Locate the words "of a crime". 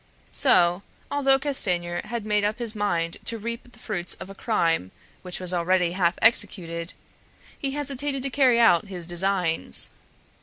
4.15-4.89